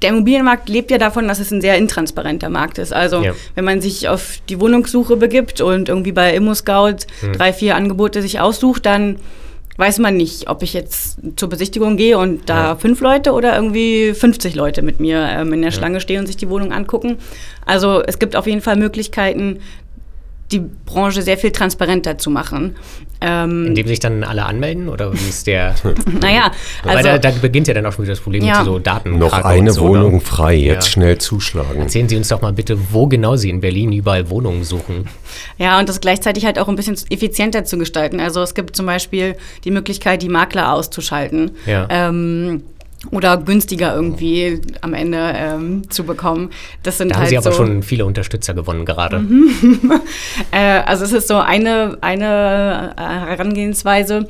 [0.00, 2.94] der Immobilienmarkt lebt ja davon, dass es ein sehr intransparenter Markt ist.
[2.94, 3.34] Also ja.
[3.54, 7.32] wenn man sich auf die Wohnungssuche begibt und irgendwie bei ImmoScout mhm.
[7.34, 9.16] drei, vier Angebote sich aussucht, dann
[9.82, 12.76] weiß man nicht, ob ich jetzt zur Besichtigung gehe und da ja.
[12.76, 16.36] fünf Leute oder irgendwie 50 Leute mit mir ähm, in der Schlange stehen und sich
[16.36, 17.18] die Wohnung angucken.
[17.66, 19.58] Also es gibt auf jeden Fall Möglichkeiten,
[20.52, 22.76] die Branche sehr viel transparenter zu machen.
[23.20, 25.74] Ähm, Indem sich dann alle anmelden oder wie ist der?
[26.20, 26.50] naja,
[26.82, 28.58] also Weil da, da, beginnt ja dann auch schon wieder das Problem ja.
[28.58, 29.18] mit so Daten.
[29.18, 30.24] Noch eine so, Wohnung oder?
[30.24, 30.92] frei, jetzt ja.
[30.92, 31.80] schnell zuschlagen.
[31.82, 35.08] Erzählen Sie uns doch mal bitte, wo genau Sie in Berlin überall Wohnungen suchen.
[35.56, 38.18] Ja, und das gleichzeitig halt auch ein bisschen effizienter zu gestalten.
[38.18, 41.52] Also es gibt zum Beispiel die Möglichkeit, die Makler auszuschalten.
[41.66, 41.86] Ja.
[41.90, 42.62] Ähm,
[43.10, 46.50] oder günstiger irgendwie am Ende ähm, zu bekommen.
[46.82, 49.18] Das sind da halt haben Sie aber so, schon viele Unterstützer gewonnen gerade.
[49.18, 50.00] Mhm.
[50.52, 54.28] äh, also es ist so eine, eine äh, Herangehensweise.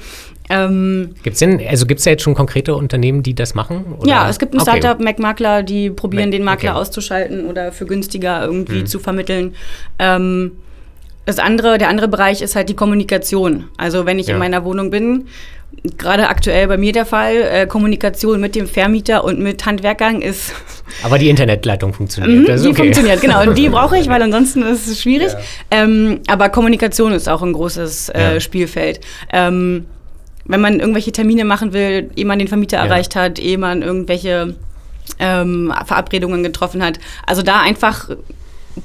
[0.49, 3.85] Ähm, gibt's denn, also gibt es ja jetzt schon konkrete Unternehmen, die das machen?
[3.99, 4.09] Oder?
[4.09, 4.79] Ja, es gibt ein okay.
[4.79, 6.81] Startup, Mac-Makler, die probieren, Mac, den Makler okay.
[6.81, 8.87] auszuschalten oder für günstiger irgendwie mhm.
[8.87, 9.55] zu vermitteln.
[9.99, 10.53] Ähm,
[11.25, 13.69] das andere, der andere Bereich ist halt die Kommunikation.
[13.77, 14.35] Also wenn ich ja.
[14.35, 15.27] in meiner Wohnung bin
[15.97, 17.37] gerade aktuell bei mir der Fall.
[17.37, 20.53] Äh, Kommunikation mit dem Vermieter und mit Handwerkern ist.
[21.03, 22.49] Aber die Internetleitung funktioniert.
[22.49, 22.83] Mhm, die okay.
[22.83, 23.43] funktioniert, genau.
[23.43, 25.33] Und die brauche ich, weil ansonsten ist es schwierig.
[25.33, 25.39] Ja.
[25.71, 28.41] Ähm, aber Kommunikation ist auch ein großes äh, ja.
[28.41, 29.01] Spielfeld.
[29.33, 29.87] Ähm,
[30.45, 34.57] wenn man irgendwelche Termine machen will, ehe man den Vermieter erreicht hat, ehe man irgendwelche
[35.19, 36.99] ähm, Verabredungen getroffen hat.
[37.27, 38.11] Also da einfach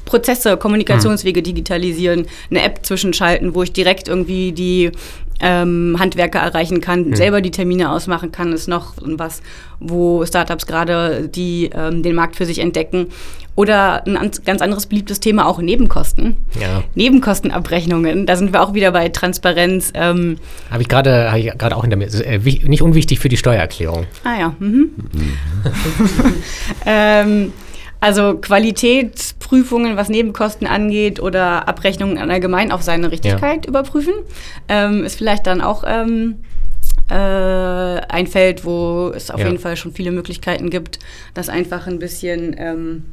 [0.05, 4.91] Prozesse, Kommunikationswege digitalisieren, eine App zwischenschalten, wo ich direkt irgendwie die
[5.39, 7.15] ähm, Handwerker erreichen kann, mhm.
[7.15, 9.41] selber die Termine ausmachen kann, ist noch was,
[9.79, 13.07] wo Startups gerade die ähm, den Markt für sich entdecken.
[13.55, 16.37] Oder ein ganz anderes beliebtes Thema auch Nebenkosten.
[16.61, 16.83] Ja.
[16.93, 18.27] Nebenkostenabrechnungen.
[18.27, 19.91] Da sind wir auch wieder bei Transparenz.
[19.95, 20.37] Ähm
[20.69, 24.05] habe ich gerade hab ich gerade auch in der äh, nicht unwichtig für die Steuererklärung.
[24.23, 24.55] Ah ja.
[24.59, 24.91] Mhm.
[25.11, 25.33] mhm.
[26.85, 27.53] ähm,
[27.99, 33.69] also Qualitätsprüfungen, was Nebenkosten angeht oder Abrechnungen allgemein auf seine Richtigkeit ja.
[33.69, 34.13] überprüfen,
[34.67, 36.39] ähm, ist vielleicht dann auch ähm,
[37.09, 39.47] äh, ein Feld, wo es auf ja.
[39.47, 40.99] jeden Fall schon viele Möglichkeiten gibt,
[41.33, 43.05] das einfach ein bisschen ähm,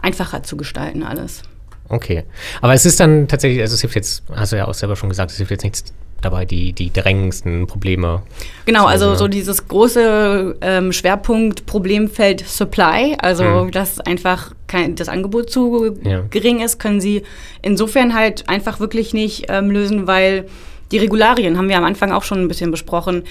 [0.00, 1.42] einfacher zu gestalten alles.
[1.88, 2.24] Okay.
[2.60, 5.08] Aber es ist dann tatsächlich, also es hilft jetzt, hast du ja auch selber schon
[5.08, 5.84] gesagt, es hilft jetzt nichts
[6.24, 8.22] dabei, die, die drängendsten Probleme.
[8.64, 9.16] Genau, also ne?
[9.16, 13.70] so dieses große ähm, Schwerpunkt Problemfeld Supply, also mhm.
[13.70, 16.22] dass einfach kein, das Angebot zu ja.
[16.30, 17.22] gering ist, können sie
[17.60, 20.46] insofern halt einfach wirklich nicht ähm, lösen, weil
[20.90, 23.24] die Regularien haben wir am Anfang auch schon ein bisschen besprochen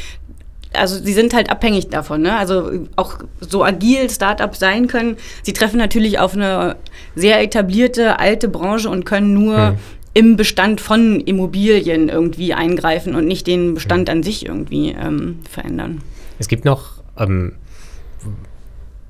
[0.73, 2.37] also sie sind halt abhängig davon, ne?
[2.37, 5.17] Also auch so agil Startups sein können.
[5.43, 6.77] Sie treffen natürlich auf eine
[7.15, 9.77] sehr etablierte alte Branche und können nur hm.
[10.13, 16.01] Im Bestand von Immobilien irgendwie eingreifen und nicht den Bestand an sich irgendwie ähm, verändern.
[16.39, 17.53] Es gibt noch, ähm,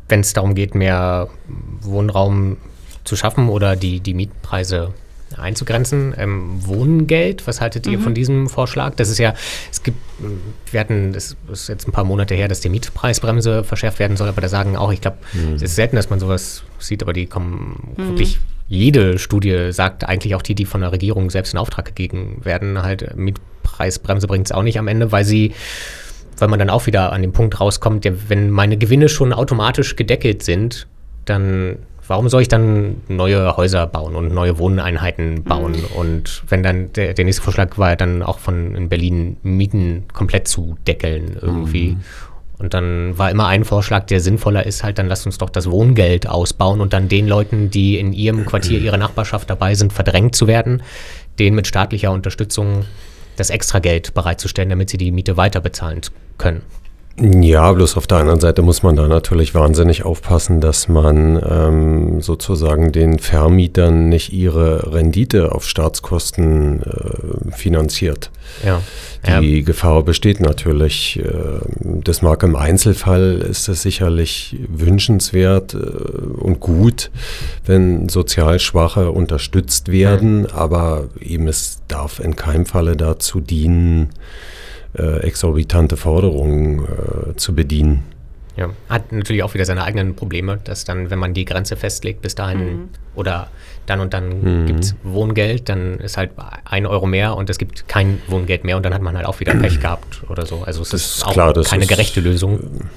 [0.09, 1.29] wenn es darum geht, mehr
[1.81, 2.57] Wohnraum
[3.03, 4.93] zu schaffen oder die, die Mietpreise
[5.37, 6.13] einzugrenzen.
[6.17, 8.03] Ähm, Wohngeld, was haltet ihr mhm.
[8.03, 8.95] von diesem Vorschlag?
[8.95, 9.33] Das ist ja,
[9.71, 9.97] es gibt,
[10.71, 14.27] wir hatten, das ist jetzt ein paar Monate her, dass die Mietpreisbremse verschärft werden soll,
[14.27, 15.53] aber da sagen auch, ich glaube, mhm.
[15.55, 18.09] es ist selten, dass man sowas sieht, aber die kommen mhm.
[18.09, 18.39] wirklich,
[18.71, 22.81] jede Studie sagt eigentlich auch die, die von der Regierung selbst in Auftrag gegeben werden,
[22.81, 25.53] halt Mietpreisbremse bringt es auch nicht am Ende, weil sie
[26.37, 29.95] weil man dann auch wieder an den Punkt rauskommt, der, wenn meine Gewinne schon automatisch
[29.95, 30.87] gedeckelt sind,
[31.25, 35.73] dann warum soll ich dann neue Häuser bauen und neue Wohneinheiten bauen?
[35.73, 35.95] Mhm.
[35.95, 40.47] Und wenn dann der, der, nächste Vorschlag war, dann auch von in Berlin Mieten komplett
[40.47, 41.91] zu deckeln irgendwie.
[41.91, 42.01] Mhm.
[42.61, 45.69] Und dann war immer ein Vorschlag, der sinnvoller ist, halt, dann lasst uns doch das
[45.69, 50.35] Wohngeld ausbauen und dann den Leuten, die in ihrem Quartier, ihrer Nachbarschaft dabei sind, verdrängt
[50.35, 50.83] zu werden,
[51.39, 52.85] denen mit staatlicher Unterstützung
[53.35, 56.01] das Extrageld bereitzustellen, damit sie die Miete weiter bezahlen
[56.37, 56.61] können.
[57.19, 62.21] Ja, bloß auf der anderen Seite muss man da natürlich wahnsinnig aufpassen, dass man ähm,
[62.21, 68.31] sozusagen den Vermietern nicht ihre Rendite auf Staatskosten äh, finanziert.
[68.65, 68.81] Ja.
[69.39, 69.63] Die ja.
[69.63, 71.19] Gefahr besteht natürlich.
[71.19, 77.11] Äh, das mag im Einzelfall, ist es sicherlich wünschenswert äh, und gut,
[77.65, 80.55] wenn sozial Schwache unterstützt werden, ja.
[80.55, 84.09] aber eben es darf in keinem Falle dazu dienen,
[84.97, 88.03] äh, exorbitante Forderungen äh, zu bedienen.
[88.57, 92.21] Ja, hat natürlich auch wieder seine eigenen Probleme, dass dann, wenn man die Grenze festlegt,
[92.21, 92.89] bis dahin mhm.
[93.15, 93.47] oder
[93.85, 94.65] dann und dann mhm.
[94.65, 96.31] gibt es Wohngeld, dann ist halt
[96.65, 99.39] ein Euro mehr und es gibt kein Wohngeld mehr und dann hat man halt auch
[99.39, 100.63] wieder Pech gehabt oder so.
[100.63, 102.89] Also es das ist, ist auch klar, keine gerechte Lösung.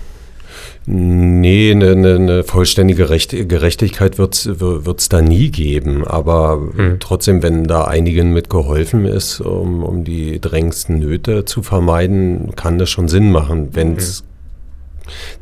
[0.87, 6.07] Nee, eine, eine, eine vollständige Recht, Gerechtigkeit wird es da nie geben.
[6.07, 6.97] Aber hm.
[7.01, 12.79] trotzdem, wenn da einigen mit geholfen ist, um, um die drängendsten Nöte zu vermeiden, kann
[12.79, 13.71] das schon Sinn machen.
[13.73, 14.27] Wenn es hm.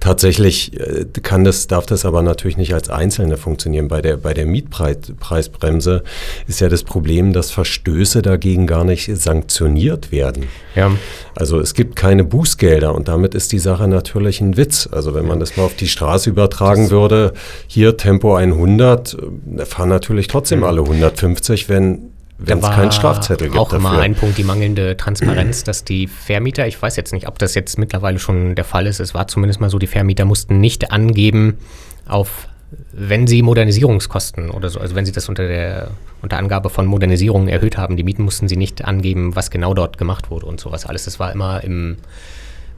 [0.00, 3.88] Tatsächlich äh, kann das, darf das aber natürlich nicht als Einzelne funktionieren.
[3.88, 6.02] Bei der, bei der Mietpreisbremse
[6.46, 10.48] ist ja das Problem, dass Verstöße dagegen gar nicht sanktioniert werden.
[10.74, 10.90] Ja.
[11.34, 14.88] Also es gibt keine Bußgelder und damit ist die Sache natürlich ein Witz.
[14.90, 17.32] Also wenn man das mal auf die Straße übertragen würde,
[17.66, 22.12] hier Tempo 100, da fahren natürlich trotzdem alle 150, wenn
[22.44, 23.58] wenn es keinen Strafzettel gibt.
[23.58, 23.90] Auch dafür.
[23.90, 27.54] immer ein Punkt, die mangelnde Transparenz, dass die Vermieter, ich weiß jetzt nicht, ob das
[27.54, 30.90] jetzt mittlerweile schon der Fall ist, es war zumindest mal so, die Vermieter mussten nicht
[30.90, 31.58] angeben,
[32.06, 32.48] auf
[32.92, 35.90] wenn sie Modernisierungskosten oder so, also wenn sie das unter der
[36.22, 39.98] unter Angabe von Modernisierung erhöht haben, die Mieten mussten sie nicht angeben, was genau dort
[39.98, 41.04] gemacht wurde und sowas alles.
[41.04, 41.96] Das war immer im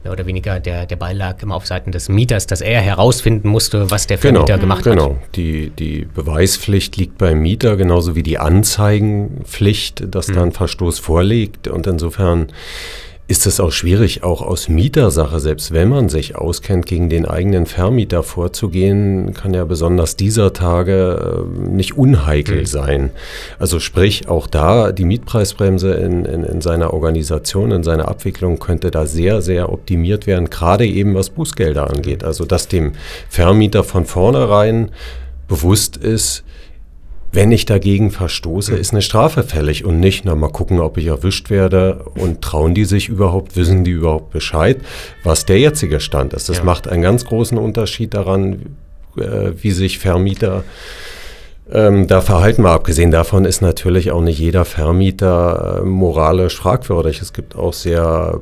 [0.05, 3.49] mehr oder weniger der, der Ball lag immer auf Seiten des Mieters, dass er herausfinden
[3.49, 5.03] musste, was der Vermieter genau, gemacht genau.
[5.03, 5.09] hat.
[5.09, 10.33] Genau, die, die Beweispflicht liegt beim Mieter, genauso wie die Anzeigenpflicht, dass mhm.
[10.33, 11.67] da ein Verstoß vorliegt.
[11.67, 12.49] Und insofern
[13.27, 17.65] ist es auch schwierig, auch aus Mietersache, selbst wenn man sich auskennt, gegen den eigenen
[17.65, 22.65] Vermieter vorzugehen, kann ja besonders dieser Tage äh, nicht unheikel mhm.
[22.67, 23.09] sein.
[23.57, 28.91] Also sprich, auch da die Mietpreisbremse in, in, in seiner Organisation, in seiner Abwicklung könnte
[28.91, 32.23] da sehr, sehr optimiert werden, gerade eben was Bußgelder angeht.
[32.23, 32.93] Also dass dem
[33.27, 34.91] Vermieter von vornherein
[35.47, 36.43] bewusst ist,
[37.35, 41.07] wenn ich dagegen verstoße, ist eine Strafe fällig und nicht, na mal gucken, ob ich
[41.07, 44.77] erwischt werde und trauen die sich überhaupt, wissen die überhaupt Bescheid,
[45.23, 46.49] was der jetzige Stand ist.
[46.49, 46.63] Das ja.
[46.63, 48.77] macht einen ganz großen Unterschied daran,
[49.17, 50.63] äh, wie sich Vermieter
[51.71, 57.21] Ähm, da verhalten wir abgesehen davon ist natürlich auch nicht jeder Vermieter äh, moralisch fragwürdig.
[57.23, 58.41] Es gibt auch sehr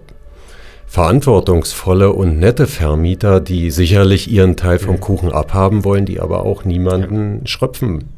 [0.88, 5.00] verantwortungsvolle und nette Vermieter, die sicherlich ihren Teil vom.
[5.00, 7.48] Kuchen abhaben wollen, die aber auch niemanden ja.
[7.48, 8.10] schröpfen.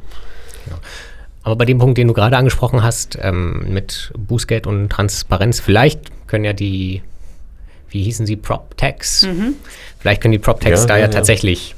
[0.70, 0.78] Ja.
[1.44, 6.28] Aber bei dem Punkt, den du gerade angesprochen hast, ähm, mit Bußgeld und Transparenz, vielleicht
[6.28, 7.04] können ja die,
[7.90, 9.54] wie hießen sie, Prop-Tags, mhm.
[10.00, 11.76] vielleicht können die Prop-Tags ja, da ja, ja, tatsächlich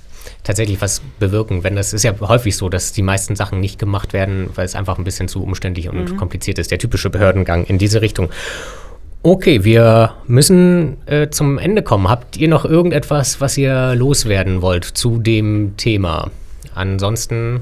[0.48, 1.64] tatsächlich was bewirken.
[1.64, 4.76] Wenn das ist ja häufig so, dass die meisten Sachen nicht gemacht werden, weil es
[4.76, 6.18] einfach ein bisschen zu umständlich und mhm.
[6.18, 6.72] kompliziert ist.
[6.72, 8.30] Der typische Behördengang in diese Richtung.
[9.24, 12.10] Okay, wir müssen äh, zum Ende kommen.
[12.10, 16.32] Habt ihr noch irgendetwas, was ihr loswerden wollt zu dem Thema?
[16.74, 17.62] Ansonsten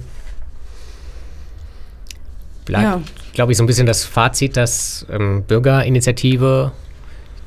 [2.66, 3.02] bleibt, ja.
[3.34, 6.72] glaube ich, so ein bisschen das Fazit, dass ähm, Bürgerinitiative,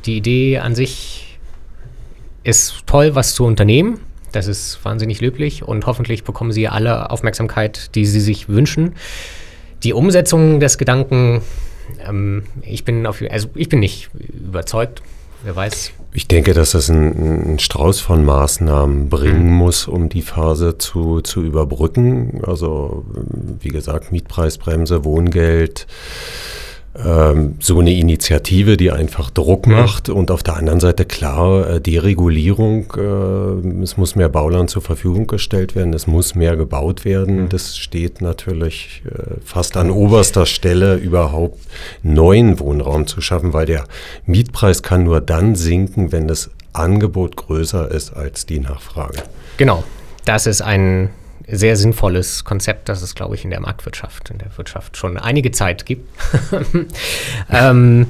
[0.07, 1.39] die Idee an sich
[2.45, 4.01] ist toll, was zu unternehmen.
[4.33, 8.95] Das ist wahnsinnig löblich und hoffentlich bekommen Sie alle Aufmerksamkeit, die Sie sich wünschen.
[9.83, 11.43] Die Umsetzung des Gedanken,
[12.07, 15.03] ähm, ich bin auf, also ich bin nicht überzeugt.
[15.45, 15.93] Wer weiß.
[16.13, 19.55] Ich denke, dass einen, einen Strauß von Maßnahmen bringen mhm.
[19.55, 22.41] muss, um die Phase zu, zu überbrücken.
[22.45, 23.05] Also,
[23.61, 25.87] wie gesagt, Mietpreisbremse, Wohngeld,
[27.05, 29.75] ähm, so eine Initiative, die einfach Druck mhm.
[29.75, 32.93] macht und auf der anderen Seite klar äh, Deregulierung.
[32.97, 37.43] Äh, es muss mehr Bauland zur Verfügung gestellt werden, es muss mehr gebaut werden.
[37.45, 37.49] Mhm.
[37.49, 41.59] Das steht natürlich äh, fast an oberster Stelle, überhaupt
[42.03, 43.85] neuen Wohnraum zu schaffen, weil der
[44.27, 49.23] Mietpreis kann nur dann sinken, wenn das Angebot größer ist als die Nachfrage.
[49.57, 49.85] Genau,
[50.25, 51.11] das ist ein
[51.51, 55.51] sehr sinnvolles Konzept, das es, glaube ich, in der Marktwirtschaft, in der Wirtschaft schon einige
[55.51, 56.09] Zeit gibt.
[57.51, 58.07] ähm,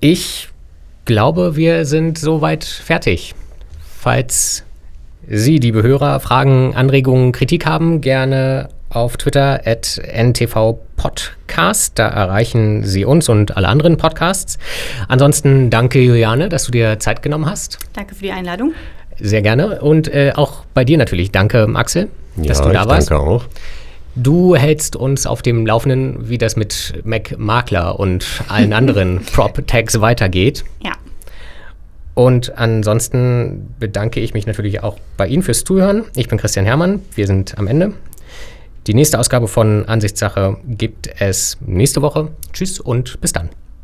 [0.00, 0.48] ich
[1.04, 3.34] glaube, wir sind soweit fertig.
[3.98, 4.64] Falls
[5.28, 11.98] Sie, liebe Hörer, Fragen, Anregungen, Kritik haben, gerne auf Twitter at ntvpodcast.
[11.98, 14.58] Da erreichen Sie uns und alle anderen Podcasts.
[15.08, 17.78] Ansonsten danke, Juliane, dass du dir Zeit genommen hast.
[17.94, 18.74] Danke für die Einladung.
[19.24, 19.80] Sehr gerne.
[19.80, 21.30] Und äh, auch bei dir natürlich.
[21.30, 23.10] Danke, Axel, ja, dass du da warst.
[23.10, 23.44] Danke auch.
[24.16, 30.00] Du hältst uns auf dem Laufenden, wie das mit Mac Makler und allen anderen Prop-Tags
[30.00, 30.64] weitergeht.
[30.82, 30.92] Ja.
[32.14, 36.04] Und ansonsten bedanke ich mich natürlich auch bei Ihnen fürs Zuhören.
[36.16, 37.00] Ich bin Christian Hermann.
[37.14, 37.92] Wir sind am Ende.
[38.88, 42.28] Die nächste Ausgabe von Ansichtssache gibt es nächste Woche.
[42.52, 43.50] Tschüss und bis dann.